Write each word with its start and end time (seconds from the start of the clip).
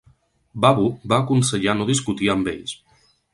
Babur 0.63 0.87
va 1.13 1.19
aconsellar 1.25 1.75
no 1.83 1.87
discutir 1.91 2.33
amb 2.35 2.51
ells. 2.55 2.75